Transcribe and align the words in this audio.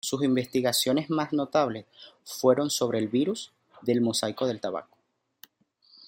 Sus 0.03 0.23
investigaciones 0.23 1.11
más 1.11 1.31
notables 1.31 1.85
fueron 2.25 2.71
sobre 2.71 2.97
el 2.97 3.07
virus 3.07 3.53
del 3.83 4.01
mosaico 4.01 4.47
del 4.47 4.59
tabaco. 4.59 4.97